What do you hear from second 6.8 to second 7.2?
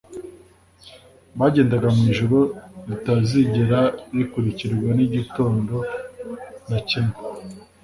kimwe.